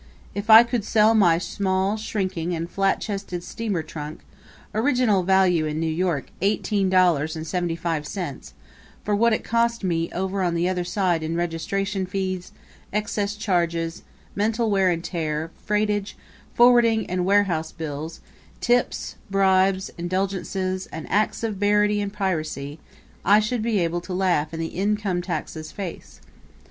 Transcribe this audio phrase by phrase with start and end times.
[0.33, 4.21] If I could sell my small, shrinking and flat chested steamer trunk
[4.73, 8.55] original value in New York eighteen dollars and seventy five cents
[9.03, 12.51] for what it cost me over on the other side in registration fees,
[12.91, 14.01] excess charges,
[14.33, 16.15] mental wear and tear, freightage,
[16.55, 18.21] forwarding and warehousing bills,
[18.59, 22.79] tips, bribes, indulgences, and acts of barratry and piracy,
[23.23, 26.21] I should be able to laugh in the income tax's face.